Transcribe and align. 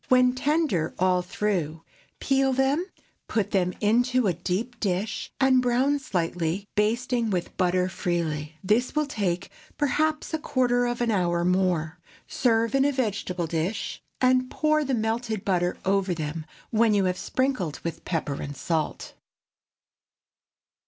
When 0.09 0.33
tender 0.33 0.95
all 0.97 1.21
through, 1.21 1.83
peel 2.19 2.53
them, 2.53 2.87
put 3.27 3.51
them 3.51 3.71
into 3.81 4.25
a 4.25 4.33
deep 4.33 4.79
dish, 4.79 5.31
and 5.39 5.61
brown 5.61 5.99
slightly, 5.99 6.67
basting 6.73 7.29
with 7.29 7.55
butter 7.55 7.87
freely. 7.87 8.55
This 8.63 8.95
will 8.95 9.05
take 9.05 9.51
perhaps 9.77 10.33
a 10.33 10.39
quarter 10.39 10.87
of 10.87 11.01
an 11.01 11.11
hour 11.11 11.45
more. 11.45 11.99
Serve 12.27 12.73
in 12.73 12.83
a 12.83 12.91
vegetable 12.91 13.45
dish, 13.45 14.01
and 14.19 14.49
pour 14.49 14.83
the 14.83 14.95
melted 14.95 15.45
butter 15.45 15.77
over 15.85 16.15
them 16.15 16.47
when 16.71 16.95
you 16.95 17.05
have 17.05 17.15
sprinkled 17.19 17.79
with 17.83 18.03
pepper 18.03 18.41
and 18.41 18.57
salt. 18.57 19.13